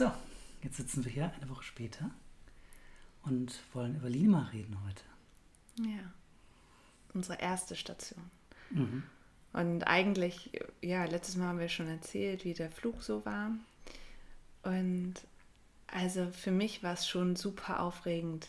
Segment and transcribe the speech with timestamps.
[0.00, 0.10] So,
[0.62, 2.10] jetzt sitzen wir hier eine Woche später
[3.22, 5.02] und wollen über Lima reden heute.
[5.76, 6.10] Ja,
[7.12, 8.30] unsere erste Station.
[8.70, 9.02] Mhm.
[9.52, 13.50] Und eigentlich, ja, letztes Mal haben wir schon erzählt, wie der Flug so war.
[14.62, 15.16] Und
[15.86, 18.48] also für mich war es schon super aufregend,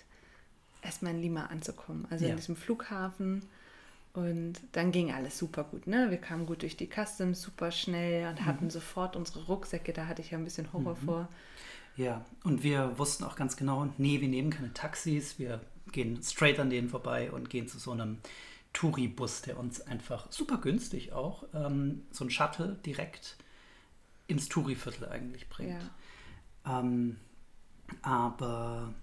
[0.82, 2.08] erstmal in Lima anzukommen.
[2.10, 2.32] Also ja.
[2.32, 3.44] in diesem Flughafen.
[4.14, 5.88] Und dann ging alles super gut.
[5.88, 6.10] Ne?
[6.10, 8.70] Wir kamen gut durch die Customs, super schnell und hatten mhm.
[8.70, 9.94] sofort unsere Rucksäcke.
[9.94, 11.06] Da hatte ich ja ein bisschen Horror mhm.
[11.06, 11.30] vor.
[11.96, 15.62] Ja, und wir wussten auch ganz genau, nee, wir nehmen keine Taxis, wir
[15.92, 18.20] gehen straight an denen vorbei und gehen zu so einem
[18.74, 23.36] Touribus, der uns einfach super günstig auch, ähm, so ein Shuttle direkt
[24.28, 25.84] ins Touriviertel eigentlich bringt.
[26.66, 26.80] Ja.
[26.80, 27.18] Ähm,
[28.02, 28.94] aber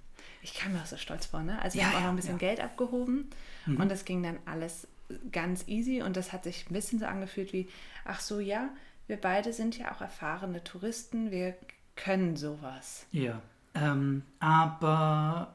[0.43, 1.61] ich kann mir auch so stolz vor, ne?
[1.61, 2.49] Also wir ja, haben auch noch ein bisschen ja.
[2.49, 3.29] Geld abgehoben
[3.66, 3.77] mhm.
[3.77, 4.88] und das ging dann alles
[5.33, 7.69] ganz easy und das hat sich ein bisschen so angefühlt wie,
[8.05, 8.71] ach so, ja,
[9.07, 11.57] wir beide sind ja auch erfahrene Touristen, wir
[11.97, 13.07] können sowas.
[13.11, 13.43] Ja,
[13.75, 15.55] ähm, aber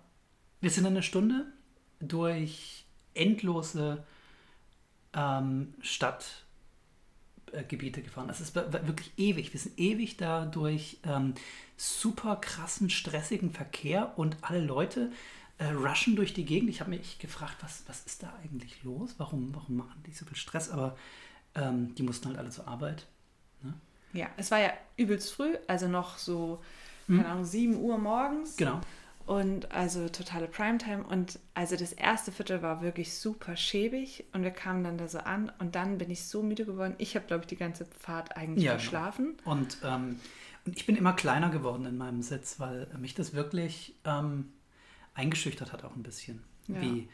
[0.62, 1.46] wir sind eine Stunde
[2.00, 4.04] durch endlose
[5.14, 8.30] ähm, Stadtgebiete äh, gefahren.
[8.30, 9.54] Es ist wirklich ewig.
[9.54, 11.36] Wir sind ewig da durch ähm,
[11.78, 15.12] super krassen, stressigen Verkehr und alle Leute
[15.64, 16.70] äh, rushen durch die Gegend.
[16.70, 19.16] Ich habe mich gefragt, was, was ist da eigentlich los?
[19.18, 20.70] Warum, warum machen die so viel Stress?
[20.70, 20.98] Aber
[21.56, 23.08] ähm, die mussten halt alle zur Arbeit.
[23.62, 23.74] Ne?
[24.14, 26.62] Ja, es war ja übelst früh, also noch so,
[27.08, 28.58] keine Ahnung, 7 Uhr morgens.
[28.58, 28.82] Genau.
[29.26, 31.04] Und also totale Primetime.
[31.04, 34.26] Und also das erste Viertel war wirklich super schäbig.
[34.34, 35.52] Und wir kamen dann da so an.
[35.60, 36.96] Und dann bin ich so müde geworden.
[36.98, 38.82] Ich habe, glaube ich, die ganze Fahrt eigentlich ja, genau.
[38.82, 39.38] verschlafen.
[39.38, 39.52] Genau.
[39.52, 40.20] Und, ähm,
[40.66, 44.52] und ich bin immer kleiner geworden in meinem Sitz, weil mich das wirklich ähm,
[45.14, 46.44] eingeschüchtert hat auch ein bisschen.
[46.68, 46.82] Ja.
[46.82, 47.10] Wie,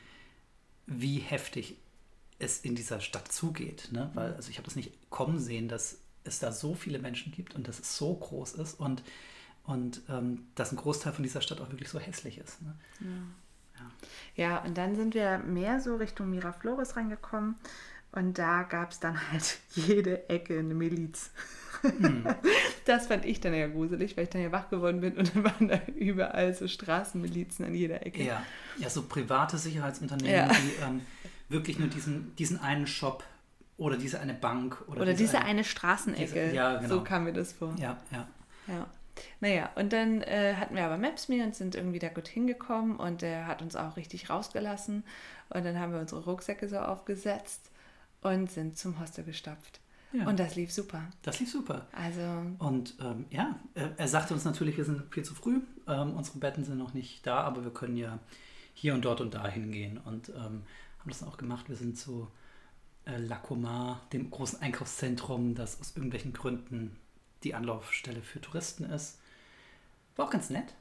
[0.86, 1.78] wie heftig
[2.39, 3.89] es in dieser Stadt zugeht.
[3.91, 4.09] Ne?
[4.14, 7.56] Weil also ich habe das nicht kommen sehen, dass es da so viele Menschen gibt
[7.56, 8.80] und dass es so groß ist.
[8.80, 9.03] Und
[9.69, 12.59] und ähm, dass ein Großteil von dieser Stadt auch wirklich so hässlich ist.
[12.61, 12.75] Ne?
[13.02, 13.83] Ja.
[14.36, 14.50] ja.
[14.50, 17.56] ja, und dann sind wir mehr so Richtung Miraflores reingekommen
[18.12, 21.31] und da gab es dann halt jede Ecke eine Miliz.
[21.81, 22.25] Hm.
[22.86, 25.44] Das fand ich dann ja gruselig, weil ich dann ja wach geworden bin und dann
[25.44, 28.24] waren da überall so Straßenmilizen an jeder Ecke.
[28.24, 28.42] Ja,
[28.80, 30.47] ja so private Sicherheitsunternehmen, ja.
[30.47, 31.02] die ähm,
[31.50, 33.24] wirklich nur diesen, diesen einen Shop
[33.78, 36.46] oder diese eine Bank oder, oder diese, diese eine, eine Straßenecke.
[36.46, 36.96] Diese, ja, genau.
[36.96, 37.76] So kam mir das vor.
[37.78, 38.28] Ja, ja.
[38.66, 38.88] Ja.
[39.40, 43.22] Naja, und dann äh, hatten wir aber Maps.me und sind irgendwie da gut hingekommen und
[43.22, 45.03] der hat uns auch richtig rausgelassen.
[45.50, 47.70] Und dann haben wir unsere Rucksäcke so aufgesetzt
[48.22, 49.80] und sind zum Hostel gestapft.
[50.12, 50.28] Ja.
[50.28, 51.03] Und das lief super.
[51.22, 51.88] Das lief super.
[51.91, 52.22] Also.
[52.57, 55.62] Und ähm, ja, er sagte uns natürlich, wir sind viel zu früh.
[55.88, 58.19] Ähm, unsere Betten sind noch nicht da, aber wir können ja
[58.74, 59.97] hier und dort und da hingehen.
[59.97, 60.63] Und ähm,
[61.00, 61.69] haben das auch gemacht.
[61.69, 62.28] Wir sind zu
[63.06, 66.97] äh, Lacomar, dem großen Einkaufszentrum, das aus irgendwelchen Gründen
[67.44, 69.19] die Anlaufstelle für Touristen ist.
[70.16, 70.74] War auch ganz nett.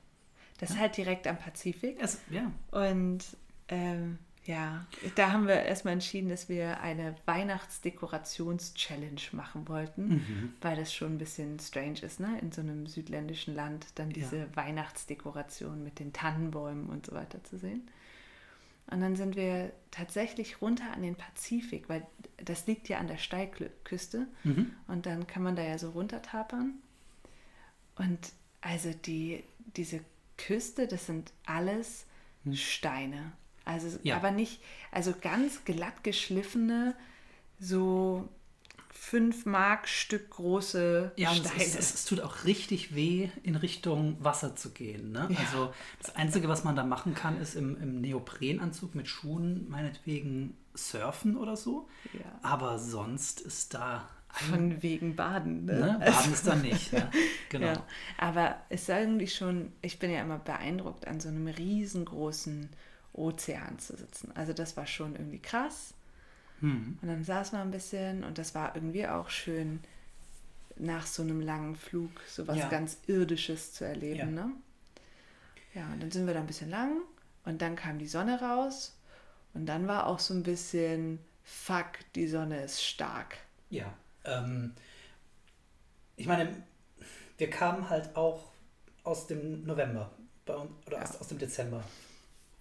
[0.59, 0.75] Das ja.
[0.75, 1.98] ist halt direkt am Pazifik.
[2.00, 2.50] Es, ja.
[2.71, 3.25] Und
[3.69, 10.54] ähm, ja, da haben wir erstmal entschieden, dass wir eine Weihnachtsdekorations-Challenge machen wollten, mhm.
[10.62, 12.38] weil das schon ein bisschen strange ist, ne?
[12.41, 14.47] In so einem südländischen Land dann diese ja.
[14.56, 17.91] Weihnachtsdekoration mit den Tannenbäumen und so weiter zu sehen.
[18.91, 22.06] Und dann sind wir tatsächlich runter an den Pazifik, weil
[22.38, 24.28] das liegt ja an der Steilküste.
[24.44, 24.72] Mhm.
[24.86, 26.72] Und dann kann man da ja so runter tapern.
[27.97, 28.32] Und
[28.62, 29.44] also die,
[29.76, 30.00] diese
[30.38, 32.06] Küste, das sind alles
[32.44, 32.54] mhm.
[32.54, 33.32] Steine.
[33.68, 34.16] Also ja.
[34.16, 36.94] aber nicht, also ganz glatt geschliffene,
[37.60, 38.26] so
[38.92, 41.54] 5 Mark Stück große ja, Steine.
[41.56, 45.12] Es, es, es, tut auch richtig weh, in Richtung Wasser zu gehen.
[45.12, 45.28] Ne?
[45.30, 45.38] Ja.
[45.38, 50.56] Also das Einzige, was man da machen kann, ist im, im Neoprenanzug mit Schuhen meinetwegen
[50.74, 51.88] surfen oder so.
[52.14, 52.40] Ja.
[52.42, 55.66] Aber sonst ist da von wegen Baden.
[55.66, 55.74] Ne?
[55.74, 55.96] Ne?
[56.04, 56.92] Baden ist da nicht.
[56.92, 57.10] Ja.
[57.50, 57.82] Genau.
[58.18, 62.68] Aber es ist irgendwie schon, ich bin ja immer beeindruckt, an so einem riesengroßen
[63.18, 64.32] Ozean zu sitzen.
[64.34, 65.94] Also das war schon irgendwie krass.
[66.60, 66.98] Hm.
[67.00, 69.80] Und dann saß man ein bisschen und das war irgendwie auch schön,
[70.76, 72.68] nach so einem langen Flug so was ja.
[72.68, 74.36] ganz Irdisches zu erleben.
[74.36, 74.47] Ja.
[74.47, 74.53] Ne?
[75.74, 77.00] ja, und dann sind wir da ein bisschen lang
[77.44, 78.97] und dann kam die Sonne raus
[79.54, 83.38] und dann war auch so ein bisschen, fuck, die Sonne ist stark.
[83.71, 83.92] Ja,
[84.24, 84.72] ähm,
[86.16, 86.62] ich meine,
[87.36, 88.44] wir kamen halt auch
[89.04, 90.10] aus dem November
[90.44, 90.54] bei,
[90.86, 91.03] oder ja.
[91.03, 91.82] aus, aus dem Dezember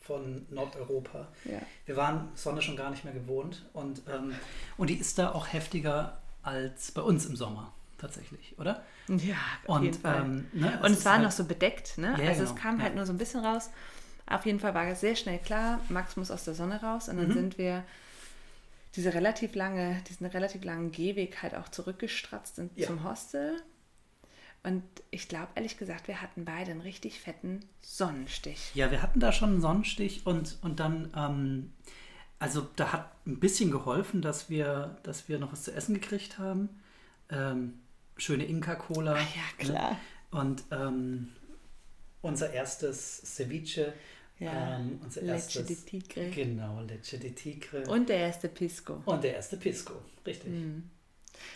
[0.08, 1.28] von Nordeuropa.
[1.46, 1.60] Ja.
[1.86, 4.34] Wir waren Sonne schon gar nicht mehr gewohnt und, ähm,
[4.78, 8.84] und die ist da auch heftiger als bei uns im Sommer tatsächlich, oder?
[9.08, 10.22] Ja, auf und, jeden Fall.
[10.22, 12.16] Ähm, ne, und es war halt, noch so bedeckt, ne?
[12.18, 12.56] Ja, also genau.
[12.56, 13.70] es kam halt nur so ein bisschen raus.
[14.26, 17.18] Auf jeden Fall war es sehr schnell klar, Max muss aus der Sonne raus und
[17.18, 17.34] dann mhm.
[17.34, 17.84] sind wir
[18.96, 22.88] diese relativ lange, diesen relativ langen Gehweg halt auch zurückgestratzt ja.
[22.88, 23.62] zum Hostel.
[24.64, 28.72] Und ich glaube, ehrlich gesagt, wir hatten beide einen richtig fetten Sonnenstich.
[28.74, 31.74] Ja, wir hatten da schon einen Sonnenstich und, und dann, ähm,
[32.40, 36.38] also da hat ein bisschen geholfen, dass wir, dass wir noch was zu essen gekriegt
[36.38, 36.70] haben.
[37.30, 37.80] Ähm,
[38.18, 39.14] schöne Inka-Cola.
[39.14, 39.92] Ah, ja, klar.
[39.92, 39.98] Ne?
[40.32, 41.30] Und ähm,
[42.22, 43.94] unser erstes Ceviche.
[44.40, 46.30] Ja, ähm, unser Leche erstes, de Tigre.
[46.30, 47.84] Genau, Leche de Tigre.
[47.90, 49.02] Und der erste Pisco.
[49.06, 49.94] Und der erste Pisco,
[50.26, 50.52] richtig.
[50.52, 50.84] Mm.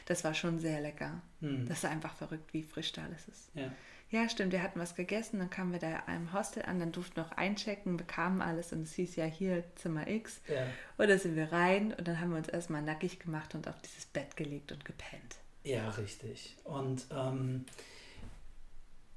[0.06, 1.22] Das war schon sehr lecker.
[1.40, 1.66] Mm.
[1.68, 3.50] Das ist einfach verrückt, wie frisch da alles ist.
[3.54, 3.72] Ja.
[4.12, 7.16] Ja, stimmt, wir hatten was gegessen, dann kamen wir da im Hostel an, dann durften
[7.16, 10.42] wir noch einchecken, bekamen alles und es hieß ja hier Zimmer X.
[10.50, 10.68] Ja.
[10.98, 13.82] Und da sind wir rein und dann haben wir uns erstmal nackig gemacht und auf
[13.82, 15.38] dieses Bett gelegt und gepennt.
[15.64, 16.58] Ja, richtig.
[16.66, 17.66] Und ähm,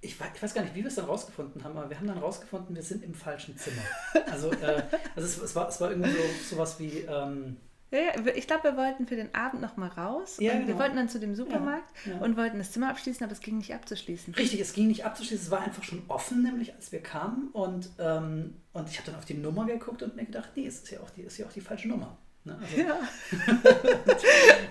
[0.00, 2.18] ich, ich, weiß gar nicht, wie wir es dann rausgefunden haben, aber wir haben dann
[2.18, 3.82] rausgefunden, wir sind im falschen Zimmer.
[4.30, 4.84] Also, äh,
[5.16, 7.00] also es, es, war, es war irgendwie so sowas wie.
[7.00, 7.56] Ähm,
[7.98, 10.36] ja, ich glaube, wir wollten für den Abend noch mal raus.
[10.40, 10.68] Ja, genau.
[10.68, 12.18] Wir wollten dann zu dem Supermarkt ja, ja.
[12.18, 14.34] und wollten das Zimmer abschließen, aber es ging nicht abzuschließen.
[14.34, 15.46] Richtig, es ging nicht abzuschließen.
[15.46, 17.48] Es war einfach schon offen, nämlich als wir kamen.
[17.52, 20.82] Und, ähm, und ich habe dann auf die Nummer geguckt und mir gedacht, nee, es
[20.82, 22.16] ist ja auch die, ist ja auch die falsche Nummer.
[22.44, 22.58] Ne?
[22.60, 22.98] Also ja.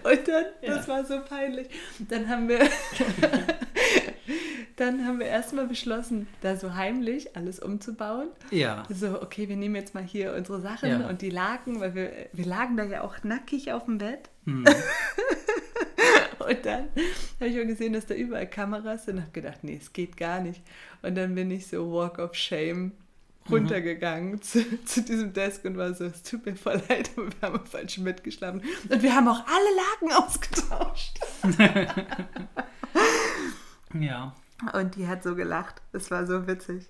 [0.12, 1.68] und dann, das war so peinlich.
[2.08, 2.60] Dann haben wir
[4.83, 8.27] dann haben wir erstmal beschlossen, da so heimlich alles umzubauen.
[8.51, 8.83] Ja.
[8.89, 11.07] So, okay, wir nehmen jetzt mal hier unsere Sachen Ja.
[11.07, 14.30] und die Laken, weil wir, wir lagen da ja auch nackig auf dem Bett.
[14.45, 14.65] Hm.
[16.39, 16.89] Und dann
[17.39, 20.18] habe ich auch gesehen, dass da überall Kameras sind und habe gedacht, nee, es geht
[20.18, 20.62] gar nicht.
[21.01, 22.91] Und dann bin ich so Walk of Shame
[23.50, 27.41] runtergegangen zu, zu diesem Desk und war so, es tut mir voll leid, aber wir
[27.41, 28.62] haben im falschen Bett geschlafen.
[28.89, 31.19] Und wir haben auch alle Laken ausgetauscht.
[34.00, 34.35] Ja.
[34.74, 35.82] Und die hat so gelacht.
[35.92, 36.88] Es war so witzig.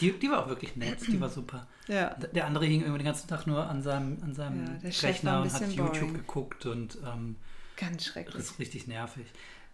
[0.00, 1.66] Die, die war auch wirklich nett, die war super.
[1.86, 2.14] Ja.
[2.14, 5.52] Der andere hing irgendwie den ganzen Tag nur an seinem, an seinem Ja, Rechner und
[5.52, 6.14] hat YouTube boring.
[6.14, 7.36] geguckt und ähm,
[7.76, 8.36] Ganz das schrecklich.
[8.36, 9.26] ist richtig nervig.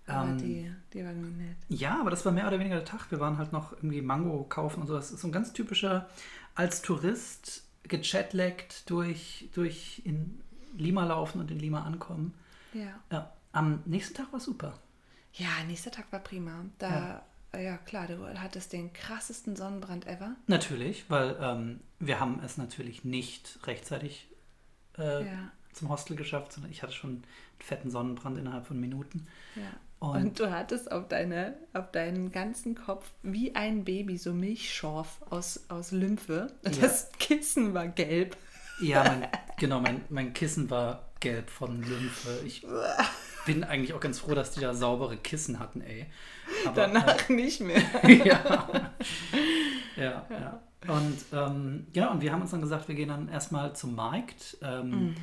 [0.07, 1.57] Aber Ähm, die, die war irgendwie nett.
[1.69, 3.11] Ja, aber das war mehr oder weniger der Tag.
[3.11, 4.95] Wir waren halt noch irgendwie Mango kaufen und so.
[4.95, 6.09] Das ist so ein ganz typischer,
[6.57, 10.41] als Tourist gechatlaggt durch, durch in
[10.77, 12.35] Lima laufen und in Lima ankommen.
[12.75, 12.99] Ja.
[13.11, 14.75] Ja, am nächsten Tag war super.
[15.35, 16.65] Ja, nächster Tag war prima.
[16.79, 17.23] Da,
[17.59, 17.77] ja.
[17.79, 20.35] klar, du hattest den krassesten Sonnenbrand ever.
[20.47, 24.29] Natürlich, weil ähm, wir haben es natürlich nicht rechtzeitig
[24.99, 25.51] äh, Ja.
[25.73, 27.25] zum Hostel geschafft, sondern ich hatte schon einen
[27.59, 29.27] fetten Sonnenbrand innerhalb von Minuten.
[29.57, 29.63] Ja.
[30.01, 35.21] Und- Und, du hattest auf, deine, auf deinen ganzen Kopf wie ein Baby so Milchschorf
[35.29, 36.47] aus, aus Lymphe.
[36.65, 36.71] Ja.
[36.81, 38.37] das Kissen war gelb.
[38.81, 39.29] Ja, mein,
[39.59, 42.41] genau, mein, mein Kissen war gelb von Lymphe.
[42.47, 42.65] Ich
[43.47, 46.07] bin eigentlich auch ganz froh, dass die da saubere Kissen hatten, ey.
[46.67, 47.83] Aber, Danach nicht mehr.
[48.05, 48.91] Äh, ja.
[49.97, 50.63] ja, ja.
[50.89, 54.57] Und ähm, genau, und wir haben uns dann gesagt, wir gehen dann erstmal zum Markt.
[54.63, 55.15] Ähm,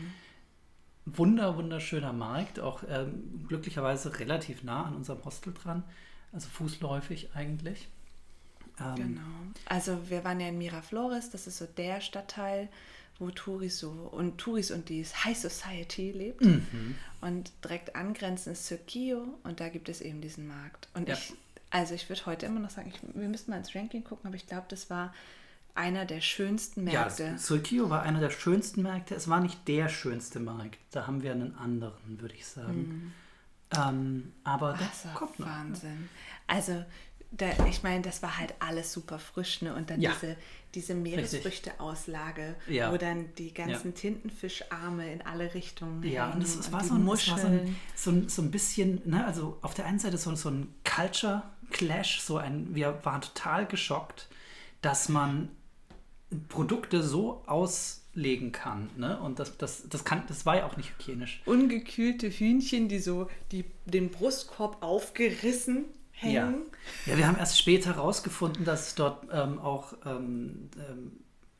[1.05, 5.83] Wunder, wunderschöner Markt, auch ähm, glücklicherweise relativ nah an unserem Hostel dran,
[6.33, 7.87] also fußläufig eigentlich.
[8.79, 9.21] Ähm, Genau.
[9.65, 12.69] Also wir waren ja in Miraflores, das ist so der Stadtteil,
[13.19, 16.41] wo Touris so und Touris und die High Society lebt.
[16.45, 16.95] Mhm.
[17.21, 20.87] Und direkt angrenzend ist Surquillo und da gibt es eben diesen Markt.
[20.93, 21.15] Und Ja.
[21.15, 21.33] ich,
[21.71, 24.35] also ich würde heute immer noch sagen, ich, wir müssten mal ins Ranking gucken, aber
[24.35, 25.13] ich glaube, das war
[25.75, 27.37] einer der schönsten Ja, Märkte.
[27.37, 29.13] Surquillo war einer der schönsten Märkte.
[29.15, 30.77] Es war nicht der schönste Markt.
[30.91, 33.13] Da haben wir einen anderen, würde ich sagen.
[33.75, 35.47] Ähm, aber das das kommt noch.
[35.47, 36.09] Wahnsinn.
[36.47, 36.83] Also
[37.31, 39.75] da, ich meine, das war halt alles super frisch, ne?
[39.75, 40.11] Und dann Ja.
[40.13, 40.35] diese,
[40.73, 42.91] diese Meeresfrüchte-Auslage, Ja.
[42.91, 47.29] wo dann die ganzen Tintenfischarme in alle Richtungen Ja, und es, war, so ein, es
[47.29, 50.33] war so, ein, so, ein, so ein bisschen, ne, also auf der einen Seite so,
[50.35, 54.27] so ein Culture Clash, so ein, wir waren total geschockt,
[54.81, 55.49] dass man
[56.49, 59.19] Produkte so auslegen kann, ne?
[59.21, 61.41] Und das, das, das, kann, das war ja auch nicht hygienisch.
[61.45, 65.96] ungekühlte Hühnchen, die so die, den Brustkorb aufgerissen Ja.
[66.19, 66.63] Hängen.
[67.05, 71.11] ja, wir haben erst später herausgefunden, dass es dort ähm, auch ähm, ähm,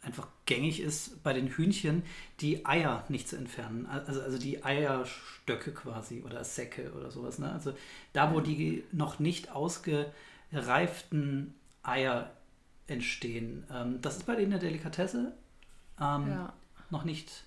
[0.02, 2.04] einfach gängig ist, bei den Hühnchen
[2.40, 3.86] die Eier nicht zu entfernen.
[3.88, 7.40] Also, also die Eierstöcke quasi oder Säcke oder sowas.
[7.40, 7.52] Ne?
[7.52, 7.74] Also
[8.14, 12.32] da, wo die noch nicht ausgereiften Eier
[12.88, 13.66] entstehen.
[13.72, 15.34] Ähm, das ist bei denen eine Delikatesse.
[16.00, 16.54] Ähm, Ja.
[16.90, 17.44] Noch nicht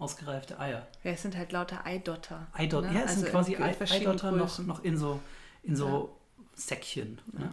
[0.00, 0.88] ausgereifte Eier.
[1.04, 2.48] Ja, es sind halt lauter Eidotter.
[2.52, 2.94] Eidot, ne?
[2.94, 5.20] ja, es Also sind quasi Eidotter noch, noch in so,
[5.62, 6.16] in so
[6.54, 7.18] Säckchen.
[7.32, 7.52] Ne?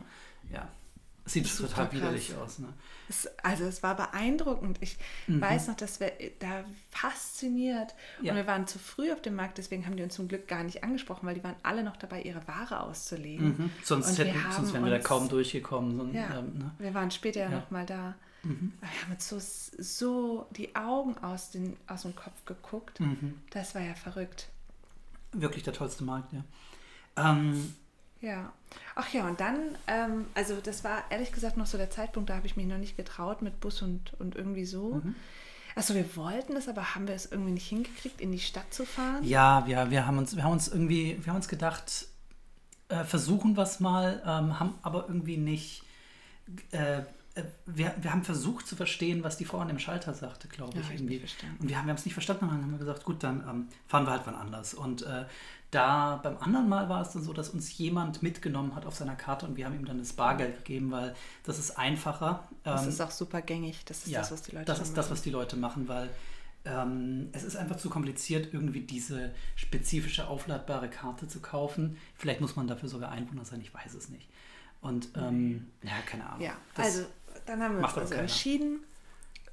[0.51, 0.67] Ja.
[1.25, 1.93] Sieht total krass.
[1.93, 2.59] widerlich aus.
[2.59, 2.69] Ne?
[3.09, 4.77] Es, also es war beeindruckend.
[4.81, 8.31] Ich weiß noch, dass wir da fasziniert Ja.
[8.31, 10.63] und wir waren zu früh auf dem Markt, deswegen haben die uns zum Glück gar
[10.63, 13.47] nicht angesprochen, weil die waren alle noch dabei, ihre Ware auszulegen.
[13.57, 13.69] Mhm.
[13.83, 15.97] Sonst, hätten, sonst wären wir da uns- kaum durchgekommen.
[15.97, 16.71] So, Ja, ähm, ne?
[16.79, 17.49] wir waren später ja Ja.
[17.57, 17.61] Mhm.
[17.61, 18.15] noch mal da.
[18.43, 18.53] Wir
[19.01, 19.37] haben uns so,
[19.83, 23.01] so die Augen aus, den, aus dem Kopf geguckt.
[23.01, 23.41] Mhm.
[23.49, 24.47] Das war ja verrückt.
[25.33, 26.43] Wirklich der tollste Markt, ja.
[27.17, 27.73] Ähm,
[28.21, 28.51] Ja.
[28.95, 32.35] Ach ja, und dann, ähm, also das war ehrlich gesagt noch so der Zeitpunkt, da
[32.35, 35.01] habe ich mich noch nicht getraut mit Bus und, und irgendwie so.
[35.03, 35.15] Mhm.
[35.75, 38.85] Achso, wir wollten es, aber haben wir es irgendwie nicht hingekriegt, in die Stadt zu
[38.85, 39.23] fahren?
[39.23, 42.07] Ja, wir, wir, haben, uns, wir haben uns irgendwie, wir haben uns gedacht,
[42.89, 45.83] äh, versuchen wir es mal, ähm, haben aber irgendwie nicht.
[46.71, 47.01] Äh,
[47.65, 50.87] wir, wir haben versucht zu verstehen, was die Frau an dem Schalter sagte, glaube ich.
[50.87, 51.21] Ja, irgendwie.
[51.59, 54.05] Und wir haben es nicht verstanden und dann haben wir gesagt, gut, dann ähm, fahren
[54.05, 54.73] wir halt wann anders.
[54.73, 55.25] Und äh,
[55.71, 59.15] da beim anderen Mal war es dann so, dass uns jemand mitgenommen hat auf seiner
[59.15, 61.13] Karte und wir haben ihm dann das Bargeld gegeben, weil
[61.43, 62.47] das ist einfacher.
[62.63, 63.83] Das ähm, ist auch super gängig.
[63.85, 64.79] Das ist ja, das, was die Leute machen.
[64.79, 66.09] Das ist das, was die Leute machen, weil
[66.63, 71.97] ähm, es ist einfach zu kompliziert, irgendwie diese spezifische aufladbare Karte zu kaufen.
[72.15, 74.29] Vielleicht muss man dafür sogar Einwohner sein, ich weiß es nicht.
[74.79, 76.41] Und ähm, ja, keine Ahnung.
[76.41, 77.05] Ja, also
[77.47, 78.83] dann haben wir uns also entschieden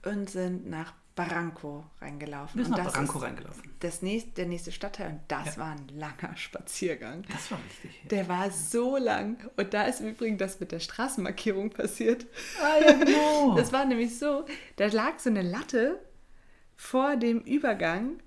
[0.04, 2.58] und sind nach Barranco reingelaufen.
[2.58, 3.62] Wir sind nach Barranco reingelaufen.
[3.80, 5.58] Das nächste, der nächste Stadtteil und das ja.
[5.58, 7.24] war ein langer Spaziergang.
[7.30, 8.02] Das war richtig.
[8.02, 8.08] Ja.
[8.08, 12.26] Der war so lang und da ist im Übrigen das mit der Straßenmarkierung passiert.
[12.60, 13.54] Ah, ja, genau.
[13.56, 14.44] Das war nämlich so,
[14.76, 16.00] da lag so eine Latte
[16.76, 18.18] vor dem Übergang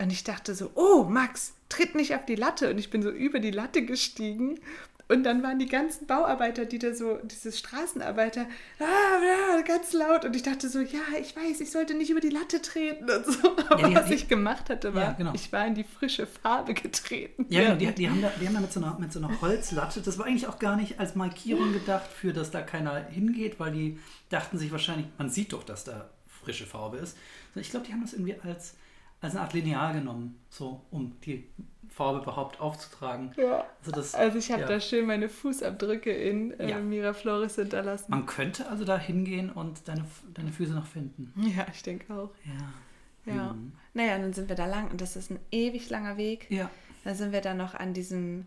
[0.00, 3.10] und ich dachte so, oh Max, tritt nicht auf die Latte und ich bin so
[3.10, 4.60] über die Latte gestiegen
[5.08, 8.46] und dann waren die ganzen Bauarbeiter, die da so, diese Straßenarbeiter,
[8.78, 10.26] ah, ganz laut.
[10.26, 13.24] Und ich dachte so, ja, ich weiß, ich sollte nicht über die Latte treten und
[13.24, 13.56] so.
[13.70, 15.32] Aber ja, die, was ich gemacht hatte, war, ja, genau.
[15.34, 17.46] ich war in die frische Farbe getreten.
[17.48, 19.40] Ja, genau, die, die, haben da, die haben da mit so, einer, mit so einer
[19.40, 23.58] Holzlatte, das war eigentlich auch gar nicht als Markierung gedacht, für dass da keiner hingeht,
[23.58, 23.98] weil die
[24.28, 27.16] dachten sich wahrscheinlich, man sieht doch, dass da frische Farbe ist.
[27.54, 28.74] Ich glaube, die haben das irgendwie als,
[29.20, 31.48] als eine Art Lineal genommen, so um die
[31.88, 33.32] Farbe überhaupt aufzutragen.
[33.36, 33.66] Ja.
[33.80, 34.68] Also, das, also ich habe ja.
[34.68, 36.78] da schön meine Fußabdrücke in äh, ja.
[36.78, 38.06] Miraflores hinterlassen.
[38.10, 41.32] Man könnte also da hingehen und deine, deine Füße noch finden.
[41.56, 42.30] Ja, ich denke auch.
[42.44, 43.34] Ja.
[43.34, 43.52] Ja.
[43.52, 43.72] Mhm.
[43.94, 46.46] Naja, dann sind wir da lang und das ist ein ewig langer Weg.
[46.50, 46.70] Ja.
[47.04, 48.46] Dann sind wir dann noch an diesem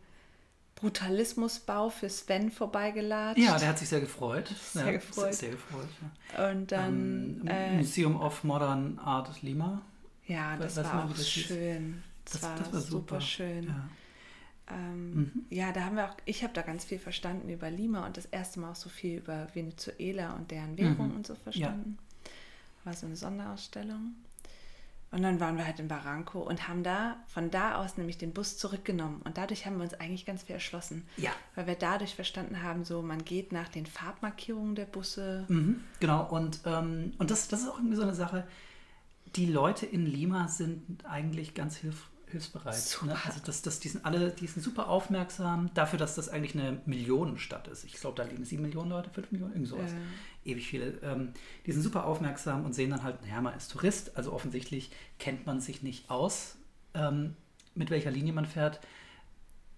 [0.76, 3.38] Brutalismusbau für Sven vorbeigelatscht.
[3.38, 4.48] Ja, der hat sich sehr gefreut.
[4.48, 5.34] Sehr ja, gefreut.
[5.34, 5.88] Sehr, gefreut.
[6.36, 6.50] Ja.
[6.50, 7.42] Und dann.
[7.42, 9.82] Um, äh, Museum of Modern Art Lima.
[10.32, 12.02] Ja, das war auch schön.
[12.26, 13.64] Das, das, war, das war super, super schön.
[13.66, 13.90] Ja.
[14.70, 15.46] Ähm, mhm.
[15.50, 18.26] ja, da haben wir auch, ich habe da ganz viel verstanden über Lima und das
[18.26, 21.16] erste Mal auch so viel über Venezuela und deren Währung mhm.
[21.18, 21.98] und so verstanden.
[21.98, 22.32] Ja.
[22.86, 24.16] War so eine Sonderausstellung.
[25.12, 28.32] Und dann waren wir halt in Barranco und haben da von da aus nämlich den
[28.32, 29.22] Bus zurückgenommen.
[29.26, 31.06] Und dadurch haben wir uns eigentlich ganz viel erschlossen.
[31.18, 31.32] Ja.
[31.56, 35.46] Weil wir dadurch verstanden haben, so man geht nach den Farbmarkierungen der Busse.
[35.50, 38.48] Mhm, genau, und, ähm, und das, das ist auch irgendwie so eine Sache.
[39.36, 43.00] Die Leute in Lima sind eigentlich ganz hilfreich hilfsbereit.
[43.04, 43.16] Ne?
[43.26, 46.82] Also das, das, die sind alle, die sind super aufmerksam dafür, dass das eigentlich eine
[46.86, 47.84] Millionenstadt ist.
[47.84, 49.92] Ich glaube, da leben sieben Millionen Leute, fünf Millionen, irgend sowas.
[49.92, 50.52] Ja.
[50.52, 50.98] Ewig viele.
[51.04, 51.34] Ähm,
[51.66, 55.46] die sind super aufmerksam und sehen dann halt, naja, man ist Tourist, also offensichtlich kennt
[55.46, 56.56] man sich nicht aus,
[56.94, 57.36] ähm,
[57.76, 58.80] mit welcher Linie man fährt.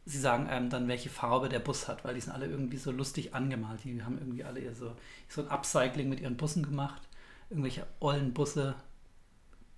[0.06, 2.92] Sie sagen einem dann, welche Farbe der Bus hat, weil die sind alle irgendwie so
[2.92, 3.84] lustig angemalt.
[3.86, 4.96] Die haben irgendwie alle so,
[5.30, 7.02] so ein Upcycling mit ihren Bussen gemacht.
[7.50, 8.76] Irgendwelche ollen Busse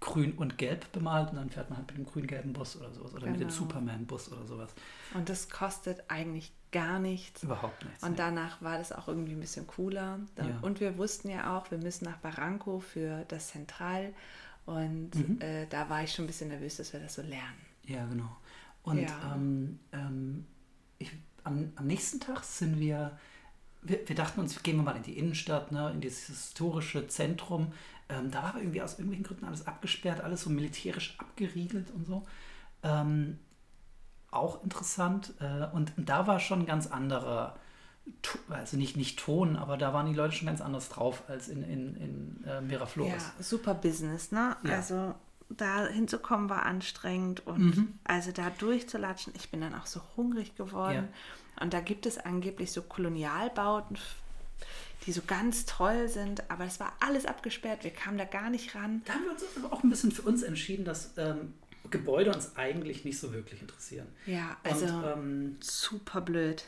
[0.05, 3.11] grün und gelb bemalt und dann fährt man halt mit dem grün-gelben Bus oder sowas
[3.11, 3.31] oder genau.
[3.31, 3.59] mit dem genau.
[3.59, 4.69] Superman-Bus oder sowas.
[5.15, 7.41] Und das kostet eigentlich gar nichts.
[7.41, 8.03] Überhaupt nichts.
[8.03, 10.19] Und danach war das auch irgendwie ein bisschen cooler.
[10.37, 10.59] Ja.
[10.61, 14.13] Und wir wussten ja auch, wir müssen nach Barranco für das Zentral
[14.67, 15.41] und mhm.
[15.41, 17.65] äh, da war ich schon ein bisschen nervös, dass wir das so lernen.
[17.85, 18.37] Ja, genau.
[18.83, 19.33] Und ja.
[19.33, 20.45] Ähm, ähm,
[20.99, 21.11] ich,
[21.43, 23.17] am, am nächsten Tag sind wir
[23.87, 27.71] wir, wir, dachten uns, gehen wir mal in die Innenstadt, ne, in dieses historische Zentrum.
[28.09, 32.05] Ähm, da war aber irgendwie aus irgendwelchen Gründen alles abgesperrt, alles so militärisch abgeriegelt und
[32.05, 32.25] so.
[32.83, 33.39] Ähm,
[34.31, 35.33] auch interessant.
[35.39, 37.55] Äh, und da war schon ein ganz anderer,
[38.49, 41.63] also nicht, nicht Ton, aber da waren die Leute schon ganz anders drauf als in,
[41.63, 43.33] in, in äh, Miraflores.
[43.37, 44.55] Ja, super Business, ne?
[44.63, 44.75] Ja.
[44.75, 45.15] Also
[45.49, 47.99] da hinzukommen war anstrengend und mhm.
[48.03, 51.09] also da durchzulatschen, ich bin dann auch so hungrig geworden.
[51.11, 51.44] Ja.
[51.59, 53.97] Und da gibt es angeblich so Kolonialbauten
[55.05, 58.73] die so ganz toll sind, aber es war alles abgesperrt, wir kamen da gar nicht
[58.75, 59.03] ran.
[59.05, 61.53] Da haben wir uns auch ein bisschen für uns entschieden, dass ähm,
[61.91, 64.07] Gebäude uns eigentlich nicht so wirklich interessieren.
[64.25, 66.63] Ja, also und, ähm, super blöd.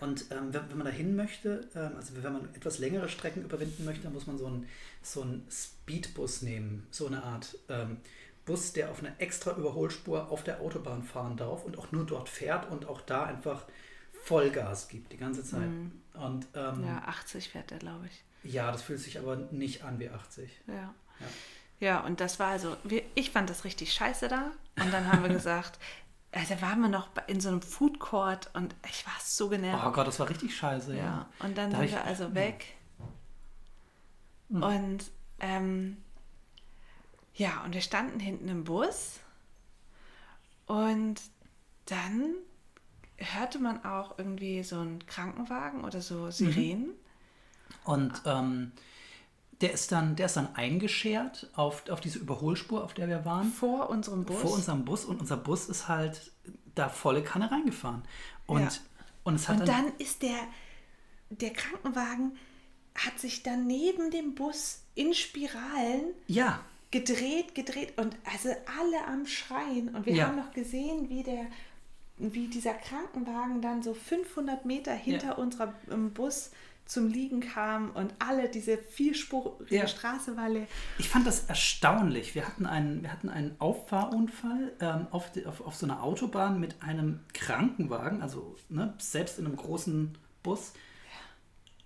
[0.00, 3.42] Und ähm, wenn, wenn, man da hin möchte, ähm, also wenn man etwas längere Strecken
[3.44, 4.68] überwinden möchte, dann muss man so einen
[5.02, 7.98] so Speedbus nehmen, so eine Art ähm,
[8.44, 12.28] Bus, der auf einer extra Überholspur auf der Autobahn fahren darf und auch nur dort
[12.28, 13.64] fährt und auch da einfach
[14.22, 15.68] Vollgas gibt die ganze Zeit.
[15.68, 15.92] Mhm.
[16.14, 18.52] Und, ähm, ja, 80 fährt er, glaube ich.
[18.52, 20.50] Ja, das fühlt sich aber nicht an wie 80.
[20.66, 20.74] Ja.
[20.74, 20.94] ja.
[21.80, 24.52] Ja, und das war also, wir, ich fand das richtig scheiße da.
[24.80, 25.80] Und dann haben wir gesagt,
[26.30, 29.84] also waren wir noch in so einem Food Court und ich war so genervt.
[29.84, 31.04] Oh Gott, das war richtig scheiße, ja.
[31.04, 31.28] ja.
[31.40, 32.66] Und dann da sind wir also weg.
[34.48, 34.62] Mhm.
[34.62, 35.10] Und
[35.40, 35.96] ähm,
[37.34, 39.18] ja, und wir standen hinten im Bus
[40.66, 41.20] und
[41.86, 42.34] dann
[43.24, 46.86] hörte man auch irgendwie so einen Krankenwagen oder so Sirenen.
[46.86, 46.92] Mhm.
[47.84, 48.72] Und ähm,
[49.60, 53.50] der ist dann, der ist dann eingeschert auf, auf diese Überholspur, auf der wir waren.
[53.52, 54.40] Vor unserem Bus.
[54.40, 56.32] Vor unserem Bus und unser Bus ist halt
[56.74, 58.02] da volle Kanne reingefahren.
[58.46, 58.70] Und, ja.
[59.24, 60.38] und, es hat und dann, dann ist der,
[61.30, 62.36] der Krankenwagen
[62.94, 66.60] hat sich dann neben dem Bus in Spiralen ja.
[66.90, 69.94] gedreht, gedreht und also alle am Schreien.
[69.94, 70.26] Und wir ja.
[70.26, 71.46] haben noch gesehen, wie der
[72.18, 75.34] wie dieser Krankenwagen dann so 500 Meter hinter ja.
[75.34, 76.50] unserem Bus
[76.84, 79.86] zum Liegen kam und alle diese vierspurige ja.
[79.86, 80.66] Straße war leer.
[80.98, 82.34] Ich fand das erstaunlich.
[82.34, 86.60] Wir hatten einen, wir hatten einen Auffahrunfall ähm, auf, die, auf, auf so einer Autobahn
[86.60, 90.72] mit einem Krankenwagen, also ne, selbst in einem großen Bus.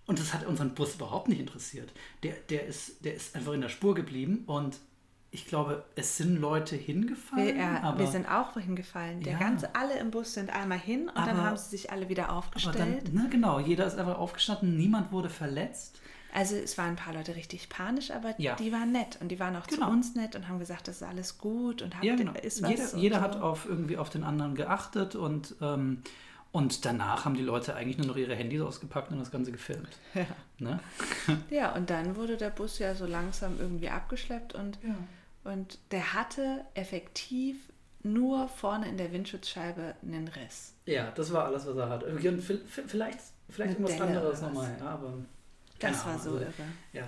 [0.07, 1.93] Und das hat unseren Bus überhaupt nicht interessiert.
[2.23, 4.79] Der, der, ist, der ist einfach in der Spur geblieben und
[5.37, 7.47] ich glaube, es sind Leute hingefallen.
[7.47, 9.21] Wir, ja, wir sind auch hingefallen.
[9.21, 9.39] Der ja.
[9.39, 12.33] ganze, alle im Bus sind einmal hin und aber, dann haben sie sich alle wieder
[12.33, 13.09] aufgestellt.
[13.09, 16.01] Dann, ne, genau, jeder ist einfach aufgestanden, niemand wurde verletzt.
[16.33, 18.55] Also es waren ein paar Leute richtig panisch, aber ja.
[18.55, 19.89] die waren nett und die waren auch genau.
[19.89, 22.33] zu uns nett und haben gesagt, das ist alles gut und ja, genau.
[22.33, 22.71] ist was.
[22.71, 23.23] Jeder, jeder so.
[23.23, 26.03] hat auf irgendwie auf den anderen geachtet und ähm,
[26.57, 29.99] und danach haben die Leute eigentlich nur noch ihre Handys ausgepackt und das Ganze gefilmt.
[30.15, 30.25] Ja.
[30.59, 30.81] Ne?
[31.51, 34.95] ja, und dann wurde der Bus ja so langsam irgendwie abgeschleppt und ja.
[35.47, 37.57] Und der hatte effektiv
[38.03, 40.75] nur vorne in der Windschutzscheibe einen Riss.
[40.87, 42.05] Ja, das war alles, was er hat.
[42.05, 45.15] Vielleicht, vielleicht irgendwas anderes nochmal, ja, aber.
[45.79, 46.53] Das war so also, irre.
[46.93, 47.05] Ja.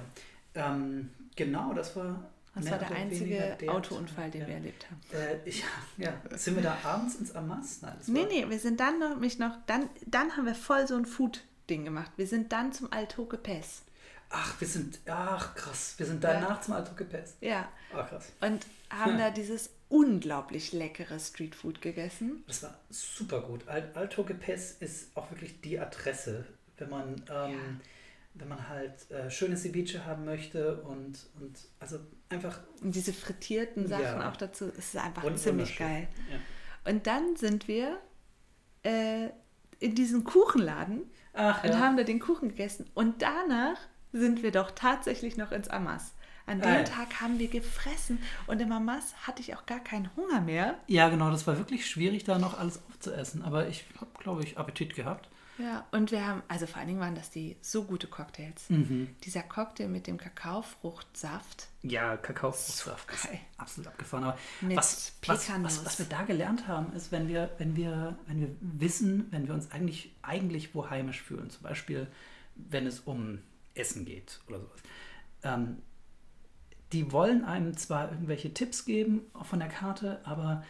[0.54, 2.30] Ähm, genau, das war.
[2.54, 4.46] Das war der einzige der Autounfall, den ja.
[4.48, 5.00] wir erlebt haben.
[5.12, 5.62] Äh, ich,
[5.96, 7.82] ja, sind wir da abends ins Amas?
[7.82, 10.96] Nein, nee, nee, wir sind dann noch, mich noch, dann, dann haben wir voll so
[10.96, 12.10] ein Food-Ding gemacht.
[12.16, 13.82] Wir sind dann zum Alto Gepes.
[14.30, 16.60] Ach, wir sind, ach krass, wir sind danach ja.
[16.60, 17.36] zum Alto Gepes.
[17.40, 17.68] Ja.
[17.94, 18.30] Ach krass.
[18.40, 22.44] Und haben da dieses unglaublich leckere Streetfood gegessen.
[22.46, 23.66] Das war super gut.
[23.68, 26.44] Alto Gepes ist auch wirklich die Adresse,
[26.76, 27.58] wenn man, ähm, ja.
[28.34, 32.60] wenn man halt äh, schönes Ceviche haben möchte und, und also einfach.
[32.82, 34.30] Und diese frittierten Sachen ja.
[34.30, 36.08] auch dazu, es ist einfach und ziemlich geil.
[36.30, 36.90] Ja.
[36.92, 37.98] Und dann sind wir
[38.82, 39.28] äh,
[39.78, 42.90] in diesen Kuchenladen Ach, und haben da den Kuchen gegessen.
[42.94, 43.78] Und danach
[44.12, 46.12] sind wir doch tatsächlich noch ins Amas.
[46.46, 46.84] An dem äh.
[46.84, 50.78] Tag haben wir gefressen und im Amas hatte ich auch gar keinen Hunger mehr.
[50.86, 53.42] Ja, genau, das war wirklich schwierig, da noch alles aufzuessen.
[53.42, 55.28] Aber ich habe, glaube ich, Appetit gehabt.
[55.58, 58.70] Ja, und wir haben, also vor allen Dingen waren das die so gute Cocktails.
[58.70, 59.08] Mhm.
[59.24, 61.66] Dieser Cocktail mit dem Kakaofruchtsaft.
[61.82, 63.10] Ja, Kakaofruchtsaft.
[63.10, 63.40] So geil.
[63.56, 64.24] absolut abgefahren.
[64.24, 68.40] Aber was, was, was, was, wir da gelernt haben, ist, wenn wir, wenn wir, wenn
[68.40, 72.06] wir wissen, wenn wir uns eigentlich, eigentlich wo heimisch fühlen, zum Beispiel,
[72.54, 73.40] wenn es um
[73.78, 74.80] Essen geht oder sowas.
[75.42, 75.78] Ähm,
[76.92, 80.64] die wollen einem zwar irgendwelche Tipps geben von der Karte, aber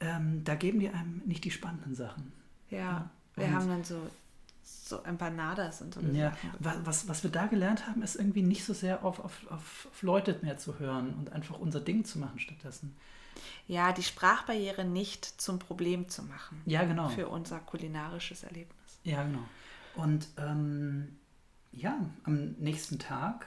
[0.00, 2.32] ähm, da geben die einem nicht die spannenden Sachen.
[2.70, 4.10] Ja, wir haben dann so,
[4.62, 6.00] so Empanadas und so.
[6.00, 9.88] Ja, was, was wir da gelernt haben, ist irgendwie nicht so sehr auf, auf, auf,
[9.90, 12.94] auf Leute mehr zu hören und einfach unser Ding zu machen stattdessen.
[13.66, 16.60] Ja, die Sprachbarriere nicht zum Problem zu machen.
[16.66, 17.08] Ja, genau.
[17.08, 19.00] Für unser kulinarisches Erlebnis.
[19.02, 19.42] Ja, genau.
[19.96, 21.16] Und ähm,
[21.76, 23.46] ja, am nächsten Tag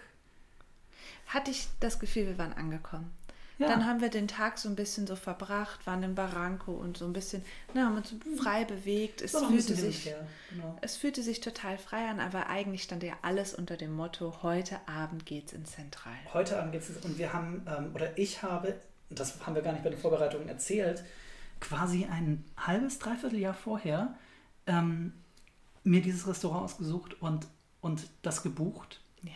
[1.28, 3.12] hatte ich das Gefühl, wir waren angekommen.
[3.60, 3.70] Ja.
[3.70, 7.06] Dann haben wir den Tag so ein bisschen so verbracht, waren in Barranco und so
[7.06, 9.24] ein bisschen, na, haben uns frei bewegt.
[9.24, 10.13] Es fühlte, sich,
[10.52, 10.78] genau.
[10.82, 14.80] es fühlte sich total frei an, aber eigentlich stand ja alles unter dem Motto, heute
[14.88, 16.13] Abend geht's in Zentral.
[16.34, 18.76] Heute Abend geht's und wir haben, ähm, oder ich habe,
[19.10, 21.04] das haben wir gar nicht bei den Vorbereitungen erzählt,
[21.60, 24.13] quasi ein halbes, dreiviertel Jahr vorher
[24.68, 25.13] ähm,
[25.84, 27.48] mir dieses Restaurant ausgesucht und
[27.82, 29.02] und das gebucht.
[29.22, 29.32] Ja.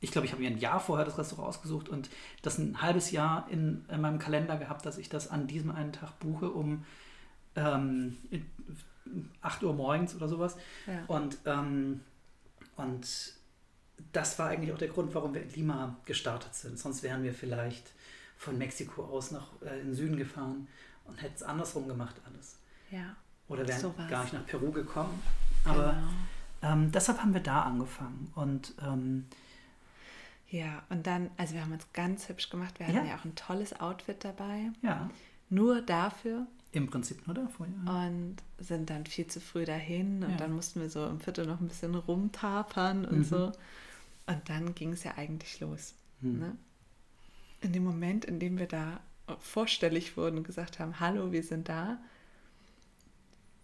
[0.00, 2.08] Ich glaube, ich habe mir ein Jahr vorher das Restaurant ausgesucht und
[2.42, 5.92] das ein halbes Jahr in, in meinem Kalender gehabt, dass ich das an diesem einen
[5.92, 6.84] Tag buche um
[7.56, 8.16] ähm,
[9.42, 10.56] 8 Uhr morgens oder sowas.
[10.86, 11.04] Ja.
[11.06, 12.00] Und, ähm,
[12.76, 13.34] und
[14.12, 16.78] das war eigentlich auch der Grund, warum wir in Lima gestartet sind.
[16.78, 17.92] Sonst wären wir vielleicht
[18.36, 20.68] von Mexiko aus nach äh, in den Süden gefahren
[21.04, 22.58] und hätten es andersrum gemacht alles.
[22.90, 23.16] Ja.
[23.48, 25.20] Oder wären so gar nicht nach Peru gekommen.
[25.64, 26.08] Aber genau.
[26.62, 28.30] Ähm, deshalb haben wir da angefangen.
[28.34, 29.26] Und ähm,
[30.48, 32.78] ja, und dann, also wir haben uns ganz hübsch gemacht.
[32.78, 34.70] Wir hatten ja, ja auch ein tolles Outfit dabei.
[34.82, 35.08] Ja.
[35.48, 36.46] Nur dafür.
[36.72, 38.06] Im Prinzip nur dafür, ja.
[38.06, 40.36] Und sind dann viel zu früh dahin und ja.
[40.36, 43.24] dann mussten wir so im Viertel noch ein bisschen rumtapern und mhm.
[43.24, 43.52] so.
[44.26, 45.94] Und dann ging es ja eigentlich los.
[46.20, 46.38] Mhm.
[46.38, 46.56] Ne?
[47.62, 49.00] In dem Moment, in dem wir da
[49.40, 51.98] vorstellig wurden und gesagt haben, hallo, wir sind da,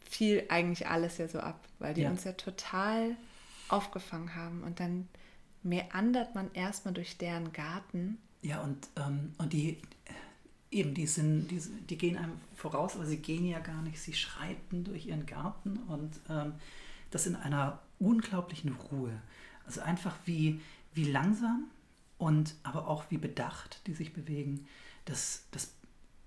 [0.09, 2.11] fiel eigentlich alles ja so ab, weil die ja.
[2.11, 3.17] uns ja total
[3.69, 4.63] aufgefangen haben.
[4.63, 5.09] Und dann
[5.63, 8.19] meandert man erstmal durch deren Garten.
[8.43, 9.79] Ja, und, ähm, und die,
[10.71, 14.01] eben, die sind, die, die gehen einem voraus, aber sie gehen ja gar nicht.
[14.01, 16.55] Sie schreiten durch ihren Garten und ähm,
[17.11, 19.21] das in einer unglaublichen Ruhe.
[19.67, 20.61] Also einfach wie,
[20.95, 21.65] wie langsam
[22.19, 24.67] und aber auch wie bedacht die sich bewegen.
[25.05, 25.73] Das, das,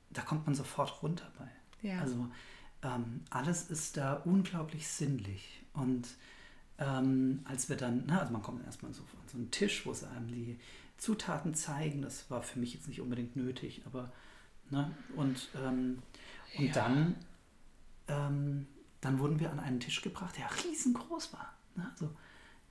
[0.09, 1.87] da kommt man sofort runter bei.
[1.87, 1.99] Ja.
[1.99, 2.27] Also
[2.83, 5.63] ähm, alles ist da unglaublich sinnlich.
[5.73, 6.07] Und
[6.77, 9.93] ähm, als wir dann, na, also man kommt erstmal so an so einen Tisch, wo
[9.93, 10.59] sie einem die
[10.97, 12.01] Zutaten zeigen.
[12.01, 14.11] Das war für mich jetzt nicht unbedingt nötig, aber
[14.69, 16.01] ne, und, ähm,
[16.57, 16.73] und ja.
[16.73, 17.15] dann,
[18.07, 18.67] ähm,
[19.01, 21.53] dann wurden wir an einen Tisch gebracht, der riesengroß war.
[21.75, 21.89] Ne?
[21.95, 22.09] So,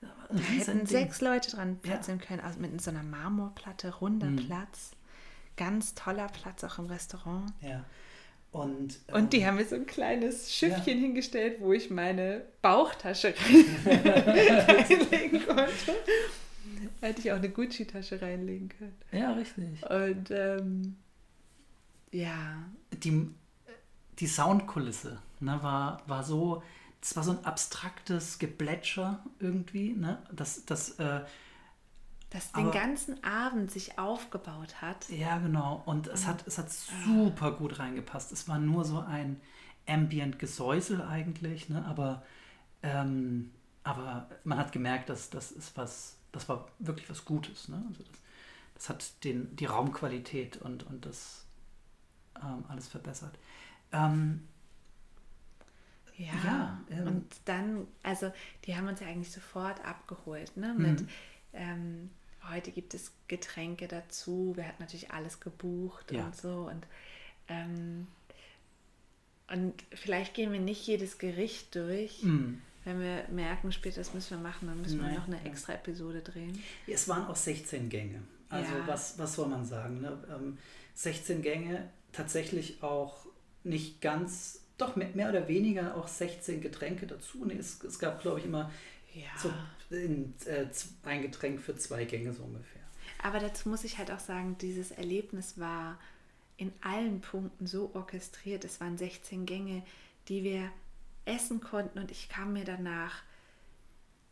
[0.01, 2.25] da hätten sechs Leute dran platzieren ja.
[2.25, 4.47] können, also mit so einer Marmorplatte, runder mhm.
[4.47, 4.91] Platz.
[5.57, 7.51] Ganz toller Platz auch im Restaurant.
[7.61, 7.83] Ja.
[8.51, 11.01] Und, ähm, und die ähm, haben mir so ein kleines Schiffchen ja.
[11.01, 13.33] hingestellt, wo ich meine Bauchtasche
[13.85, 15.95] reinlegen konnte.
[17.01, 18.95] Hätte ich auch eine Gucci-Tasche reinlegen können.
[19.11, 19.83] Ja, richtig.
[19.87, 20.95] Und ähm,
[22.11, 22.63] ja.
[22.91, 23.29] Die,
[24.17, 26.63] die Soundkulisse ne, war, war so,
[27.01, 30.23] das war so ein abstraktes Geblätscher irgendwie, ne?
[30.31, 31.21] Das, das, äh,
[32.29, 35.09] das den ganzen Abend sich aufgebaut hat.
[35.09, 35.81] Ja, genau.
[35.85, 38.31] Und es hat, es hat super gut reingepasst.
[38.31, 39.41] Es war nur so ein
[39.87, 41.83] Ambient-Gesäusel eigentlich, ne?
[41.85, 42.23] aber,
[42.83, 43.51] ähm,
[43.83, 47.67] aber man hat gemerkt, dass das ist was, das war wirklich was Gutes.
[47.67, 47.83] Ne?
[47.89, 48.21] Also das,
[48.75, 51.45] das hat den, die Raumqualität und, und das
[52.41, 53.37] ähm, alles verbessert.
[53.91, 54.47] Ähm,
[56.15, 58.31] ja, ja ähm, und dann, also
[58.65, 60.75] die haben uns ja eigentlich sofort abgeholt, ne?
[60.77, 61.07] Mit mhm.
[61.53, 62.09] ähm,
[62.49, 66.25] heute gibt es Getränke dazu, wir hatten natürlich alles gebucht ja.
[66.25, 66.87] und so und
[67.47, 68.07] ähm,
[69.51, 72.23] und vielleicht gehen wir nicht jedes Gericht durch.
[72.23, 72.61] Mhm.
[72.85, 75.11] Wenn wir merken, später das müssen wir machen, dann müssen Nein.
[75.11, 76.61] wir noch eine extra Episode drehen.
[76.87, 78.21] Es waren auch 16 Gänge.
[78.49, 78.87] Also ja.
[78.87, 80.01] was, was soll man sagen?
[80.01, 80.17] Ne?
[80.93, 83.25] 16 ähm, Gänge, tatsächlich auch
[83.63, 87.43] nicht ganz, doch mehr, mehr oder weniger auch 16 Getränke dazu.
[87.45, 88.71] Nee, es, es gab, glaube ich, immer
[89.13, 89.29] ja.
[89.37, 89.51] so
[89.95, 90.67] in, äh,
[91.03, 92.81] ein Getränk für zwei Gänge so ungefähr.
[93.21, 95.97] Aber dazu muss ich halt auch sagen, dieses Erlebnis war
[96.57, 98.65] in allen Punkten so orchestriert.
[98.65, 99.83] Es waren 16 Gänge,
[100.27, 100.71] die wir
[101.25, 103.21] essen konnten und ich kam mir danach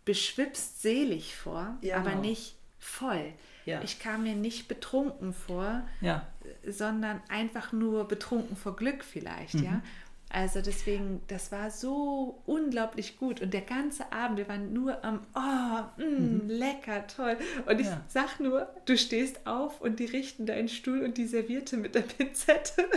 [0.06, 2.22] beschwipst selig vor, ja, aber genau.
[2.22, 3.34] nicht voll.
[3.66, 3.82] Ja.
[3.82, 6.26] Ich kam mir nicht betrunken vor, ja.
[6.66, 9.64] sondern einfach nur betrunken vor Glück vielleicht, mhm.
[9.64, 9.82] ja.
[10.30, 13.42] Also deswegen, das war so unglaublich gut.
[13.42, 16.50] Und der ganze Abend, wir waren nur am, oh, mh, mhm.
[16.50, 17.38] lecker, toll.
[17.66, 18.02] Und ich ja.
[18.08, 22.02] sag nur, du stehst auf und die richten deinen Stuhl und die Servierte mit der
[22.02, 22.88] Pinzette.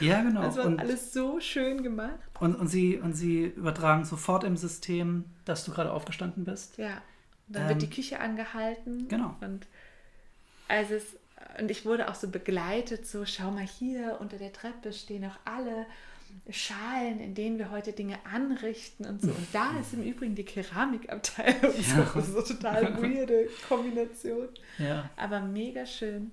[0.00, 0.42] Ja, genau.
[0.42, 2.18] Das war und, alles so schön gemacht.
[2.38, 6.78] Und, und, sie, und sie übertragen sofort im System, dass du gerade aufgestanden bist.
[6.78, 7.02] Ja.
[7.48, 9.08] dann ähm, wird die Küche angehalten.
[9.08, 9.36] Genau.
[9.40, 9.66] Und
[10.68, 11.04] also es,
[11.58, 15.38] und ich wurde auch so begleitet, so schau mal hier, unter der Treppe stehen auch
[15.44, 15.86] alle
[16.50, 19.28] Schalen, in denen wir heute Dinge anrichten und so.
[19.28, 21.74] Und da ist im Übrigen die Keramikabteilung.
[21.74, 22.12] Ja.
[22.20, 24.48] So, so total weirde Kombination.
[24.78, 25.08] Ja.
[25.16, 26.30] Aber mega schön.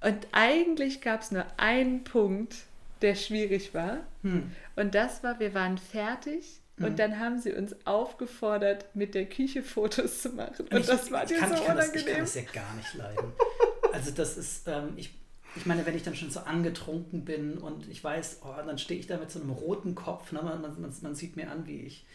[0.00, 2.54] Und eigentlich gab es nur einen Punkt,
[3.02, 3.98] der schwierig war.
[4.22, 4.52] Hm.
[4.76, 9.62] Und das war, wir waren fertig und dann haben sie uns aufgefordert, mit der Küche
[9.62, 10.66] Fotos zu machen.
[10.70, 11.76] Und, ich, das war dir so unangenehm.
[11.76, 13.32] Das, ich kann das ja gar nicht leiden.
[13.92, 15.17] Also das ist, ähm, ich
[15.58, 18.98] ich meine, wenn ich dann schon so angetrunken bin und ich weiß, oh, dann stehe
[18.98, 20.40] ich da mit so einem roten Kopf, ne?
[20.42, 22.06] man, man, man sieht mir an, wie ich,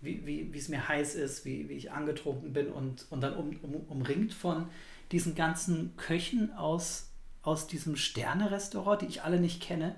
[0.00, 3.56] wie, wie, es mir heiß ist, wie, wie ich angetrunken bin und, und dann um,
[3.62, 4.68] um, umringt von
[5.12, 7.10] diesen ganzen Köchen aus,
[7.42, 9.94] aus diesem Sterne-Restaurant, die ich alle nicht kenne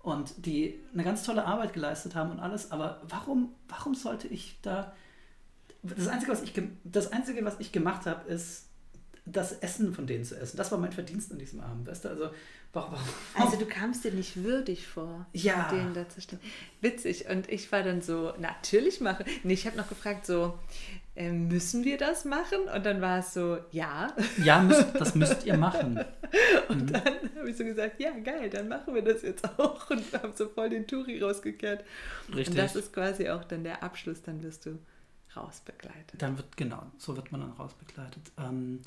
[0.00, 4.58] und die eine ganz tolle Arbeit geleistet haben und alles, aber warum, warum sollte ich
[4.62, 4.92] da...
[5.82, 6.52] Das Einzige, was ich,
[6.84, 8.68] das Einzige, was ich gemacht habe, ist
[9.24, 10.56] das Essen von denen zu essen.
[10.56, 12.08] Das war mein Verdienst an diesem Abend, weißt du?
[12.08, 12.30] Also,
[12.72, 13.46] warum, warum?
[13.46, 15.68] also du kamst dir nicht würdig vor, ja.
[15.70, 16.40] denen da zu stehen.
[16.80, 17.28] Witzig.
[17.28, 19.24] Und ich war dann so, natürlich mache.
[19.44, 20.58] Nee, ich habe noch gefragt, so,
[21.14, 22.68] äh, müssen wir das machen?
[22.74, 24.12] Und dann war es so, ja.
[24.42, 26.04] Ja, müsst, das müsst ihr machen.
[26.68, 26.92] Und mhm.
[26.92, 29.88] dann habe ich so gesagt, ja, geil, dann machen wir das jetzt auch.
[29.90, 31.84] Und haben so voll den Turi rausgekehrt.
[32.28, 32.48] Richtig.
[32.48, 34.78] Und das ist quasi auch dann der Abschluss, dann wirst du
[35.36, 36.20] rausbegleitet.
[36.20, 38.32] Dann wird, genau, so wird man dann rausbegleitet.
[38.38, 38.80] Ähm,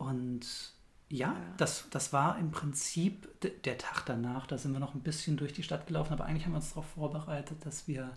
[0.00, 0.72] und
[1.10, 3.28] ja, ja, Das, das war im Prinzip
[3.64, 4.46] der Tag danach.
[4.46, 6.70] Da sind wir noch ein bisschen durch die Stadt gelaufen, aber eigentlich haben wir uns
[6.70, 8.16] darauf vorbereitet, dass wir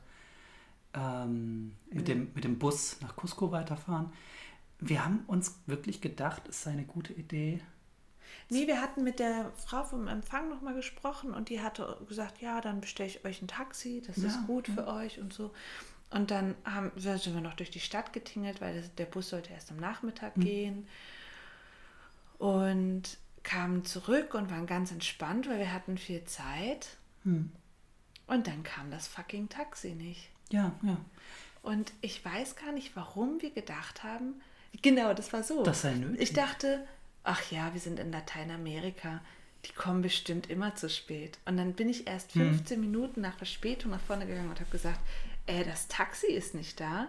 [0.93, 4.13] ähm, mit, dem, mit dem Bus nach Cusco weiterfahren.
[4.79, 7.61] Wir haben uns wirklich gedacht, es sei eine gute Idee.
[8.49, 12.61] Nee, wir hatten mit der Frau vom Empfang nochmal gesprochen und die hatte gesagt, ja,
[12.61, 15.51] dann bestelle ich euch ein Taxi, das ja, ist gut für euch und so.
[16.11, 19.51] Und dann haben, sind wir noch durch die Stadt getingelt, weil das, der Bus sollte
[19.51, 20.41] erst am Nachmittag mhm.
[20.41, 20.87] gehen.
[22.37, 26.97] Und kamen zurück und waren ganz entspannt, weil wir hatten viel Zeit.
[27.23, 27.51] Hm.
[28.27, 30.29] Und dann kam das fucking Taxi nicht.
[30.49, 30.97] Ja, ja.
[31.61, 34.41] Und ich weiß gar nicht, warum wir gedacht haben.
[34.81, 35.63] Genau, das war so.
[35.63, 36.21] Das sei nötig.
[36.21, 36.85] Ich dachte,
[37.23, 39.21] ach ja, wir sind in Lateinamerika.
[39.65, 41.37] Die kommen bestimmt immer zu spät.
[41.45, 44.99] Und dann bin ich erst 15 Minuten nach Verspätung nach vorne gegangen und habe gesagt,
[45.47, 47.07] äh, das Taxi ist nicht da.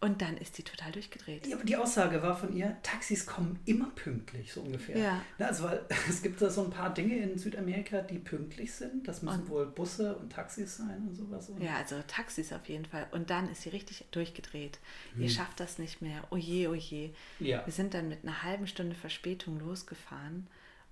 [0.00, 1.48] Und dann ist die total durchgedreht.
[1.48, 4.96] Ja, aber die Aussage war von ihr, Taxis kommen immer pünktlich, so ungefähr.
[4.96, 5.22] Ja.
[5.40, 9.08] Also weil es gibt da so ein paar Dinge in Südamerika, die pünktlich sind.
[9.08, 11.48] Das müssen Und- wohl Busse und Taxis sein und sowas.
[11.48, 13.08] Und Ja, also Taxis auf jeden Fall.
[13.10, 14.78] Und dann ist sie richtig durchgedreht.
[15.14, 15.22] Hm.
[15.24, 16.22] Ihr schafft das nicht mehr.
[16.30, 17.10] Oje, oje.
[17.40, 17.66] Ja.
[17.66, 20.46] Wir sind dann mit einer halben Stunde Verspätung losgefahren.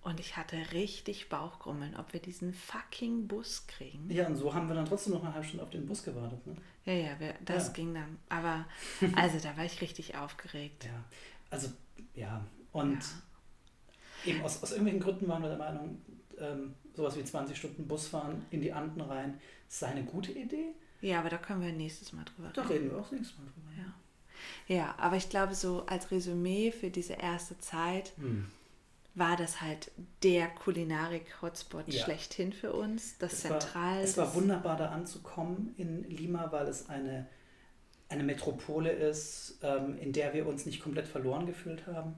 [0.07, 4.09] Und ich hatte richtig Bauchgrummeln, ob wir diesen fucking Bus kriegen.
[4.09, 6.47] ja, und so haben wir dann trotzdem noch eine halbe Stunde auf den Bus gewartet.
[6.47, 6.55] Ne?
[6.85, 7.73] Ja, ja, wir, das Ja.
[7.73, 8.17] ging dann.
[8.29, 8.65] Aber
[9.17, 10.85] also da war ich richtig aufgeregt.
[10.85, 11.05] Ja,
[11.51, 11.73] also
[12.15, 12.47] ja.
[12.71, 12.99] Und
[14.25, 16.01] eben aus, aus irgendwelchen Gründen waren wir der Meinung,
[16.39, 20.69] ähm, sowas wie 20 Stunden Busfahren in die Anden rein sei eine gute Idee.
[21.01, 22.73] Ja, aber da können wir nächstes Mal drüber Da reden.
[22.73, 23.71] reden wir auch nächstes Mal drüber.
[24.69, 24.75] Ja.
[24.77, 28.47] ja, aber ich glaube, so als Resümee für diese erste Zeit Hm.
[29.17, 29.91] War das halt
[30.23, 32.05] der Kulinarik-Hotspot Ja.
[32.05, 33.19] schlechthin für uns.
[33.19, 33.97] Das Es Zentral.
[33.97, 37.27] war, es war wunderbar da anzukommen in Lima, weil es eine,
[38.09, 42.17] eine Metropole ist, ähm, in der wir uns nicht komplett verloren gefühlt haben.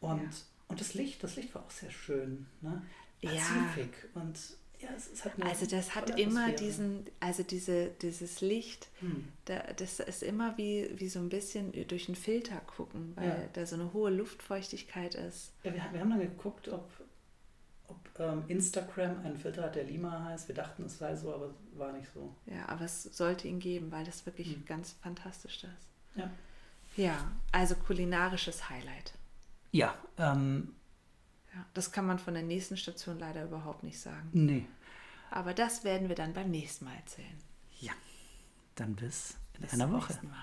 [0.00, 0.28] Und, Ja.
[0.68, 2.46] und das Licht, das Licht war auch sehr schön.
[2.60, 2.82] Ne?
[3.22, 3.30] Ja.
[3.30, 4.08] Pazifik.
[4.14, 4.38] Und
[4.80, 9.28] ja, es, es hat eine Also das hat immer diesen, also diese, dieses Licht, Hm.
[9.46, 13.48] da, das ist immer wie, wie so ein bisschen durch einen Filter gucken, weil Ja.
[13.54, 15.52] da so eine hohe Luftfeuchtigkeit ist.
[15.64, 16.88] Ja, wir, wir haben dann geguckt, ob,
[17.88, 20.48] ob ähm, Instagram einen Filter hat, der Lima heißt.
[20.48, 22.34] Wir dachten, es sei so, aber es war nicht so.
[22.46, 24.64] Ja, aber es sollte ihn geben, weil das wirklich Hm.
[24.66, 26.18] ganz fantastisch ist.
[26.18, 26.30] Ja.
[26.96, 29.12] Ja, also kulinarisches Highlight.
[29.72, 30.74] Ja, ähm,
[31.56, 34.28] Ja, das kann man von der nächsten Station leider überhaupt nicht sagen.
[34.32, 34.66] nee.
[35.28, 37.36] Aber das werden wir dann beim nächsten Mal erzählen.
[37.80, 37.92] Ja,
[38.76, 40.14] dann bis in Bis einer Woche.
[40.22, 40.36] Mal.